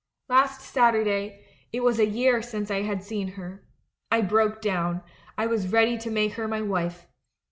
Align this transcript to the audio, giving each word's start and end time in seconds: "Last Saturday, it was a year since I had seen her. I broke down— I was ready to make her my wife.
"Last 0.27 0.61
Saturday, 0.61 1.45
it 1.71 1.83
was 1.83 1.99
a 1.99 2.07
year 2.07 2.41
since 2.41 2.71
I 2.71 2.81
had 2.81 3.03
seen 3.03 3.33
her. 3.33 3.67
I 4.09 4.21
broke 4.21 4.59
down— 4.59 5.03
I 5.37 5.45
was 5.45 5.67
ready 5.71 5.95
to 5.99 6.09
make 6.09 6.33
her 6.33 6.47
my 6.47 6.63
wife. 6.63 7.05